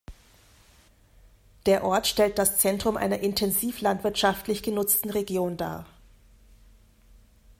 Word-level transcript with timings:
Der 1.67 1.83
Ort 1.83 2.07
stellt 2.07 2.39
das 2.39 2.57
Zentrum 2.57 2.97
einer 2.97 3.19
intensiv 3.19 3.81
landwirtschaftlich 3.81 4.63
genutzten 4.63 5.11
Region 5.11 5.57
dar. 5.57 5.85